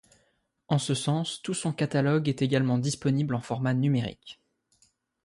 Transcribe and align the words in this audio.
En 0.67 0.79
ce 0.79 0.95
sens, 0.95 1.43
tout 1.43 1.53
son 1.53 1.73
catalogue 1.73 2.27
est 2.27 2.41
également 2.41 2.79
disponible 2.79 3.35
en 3.35 3.41
format 3.41 3.75
numérique. 3.75 4.41